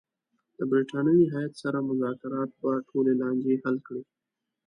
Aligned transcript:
د 0.57 0.59
برټانوي 0.71 1.25
هیات 1.33 1.53
سره 1.63 1.77
مذاکرات 1.89 2.49
به 2.61 2.71
ټولې 2.89 3.13
لانجې 3.21 3.55
حل 3.63 3.75
کړي. 3.87 4.03